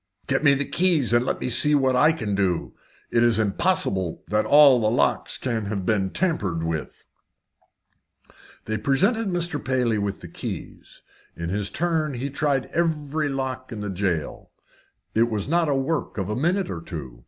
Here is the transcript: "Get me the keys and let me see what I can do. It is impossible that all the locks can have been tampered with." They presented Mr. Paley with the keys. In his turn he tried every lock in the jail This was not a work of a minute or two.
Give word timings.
"Get 0.25 0.43
me 0.43 0.55
the 0.55 0.65
keys 0.65 1.13
and 1.13 1.23
let 1.23 1.39
me 1.39 1.51
see 1.51 1.75
what 1.75 1.95
I 1.95 2.11
can 2.11 2.33
do. 2.33 2.73
It 3.11 3.21
is 3.21 3.37
impossible 3.37 4.23
that 4.29 4.47
all 4.47 4.81
the 4.81 4.89
locks 4.89 5.37
can 5.37 5.65
have 5.65 5.85
been 5.85 6.09
tampered 6.09 6.63
with." 6.63 7.05
They 8.65 8.79
presented 8.79 9.27
Mr. 9.27 9.63
Paley 9.63 9.99
with 9.99 10.21
the 10.21 10.27
keys. 10.27 11.03
In 11.35 11.49
his 11.49 11.69
turn 11.69 12.15
he 12.15 12.31
tried 12.31 12.65
every 12.73 13.29
lock 13.29 13.71
in 13.71 13.81
the 13.81 13.91
jail 13.91 14.49
This 15.13 15.25
was 15.29 15.47
not 15.47 15.69
a 15.69 15.75
work 15.75 16.17
of 16.17 16.29
a 16.29 16.35
minute 16.35 16.71
or 16.71 16.81
two. 16.81 17.19